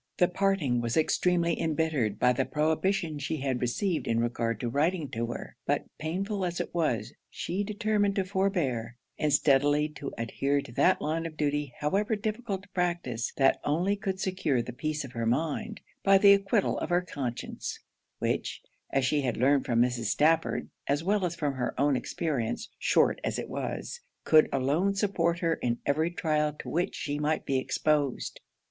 [0.17, 5.07] The parting was extremely embittered by the prohibition she had received in regard to writing
[5.09, 5.57] to her.
[5.67, 11.03] But painful as it was, she determined to forbear; and steadily to adhere to that
[11.03, 15.27] line of duty, however difficult to practice, that only could secure the peace of her
[15.27, 17.77] mind, by the acquittal of her conscience;
[18.17, 20.05] which, as she had learned from Mrs.
[20.05, 25.41] Stafford, as well as from her own experience, short as it was, could alone support
[25.41, 28.41] her in every trial to which she might be exposed.